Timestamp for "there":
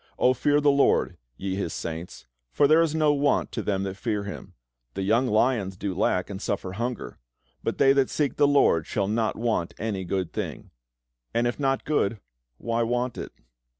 2.67-2.81